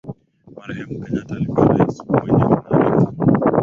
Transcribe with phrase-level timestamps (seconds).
[0.55, 3.11] Marehemu kenyatta alikuwa rais mwenye maarifa